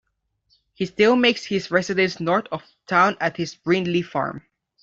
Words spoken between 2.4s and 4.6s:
of town at his Brindley Farm.